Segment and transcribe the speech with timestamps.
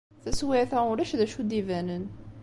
[0.23, 2.05] Taswiɛt-a, ulac d acu i d-ibanen.